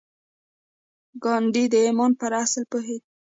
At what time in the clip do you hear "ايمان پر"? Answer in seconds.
1.85-2.31